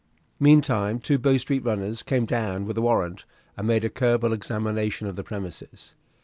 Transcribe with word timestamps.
Meantime 0.39 0.97
two 0.99 1.19
Bow 1.19 1.37
Street 1.37 1.63
runners 1.63 2.01
came 2.01 2.25
down 2.25 2.65
with 2.65 2.75
a 2.75 2.81
warrant, 2.81 3.23
and 3.55 3.67
made 3.67 3.85
a 3.85 3.89
careful 3.91 4.33
examination 4.33 5.05
of 5.05 5.15
the 5.15 5.23
premises. 5.23 5.93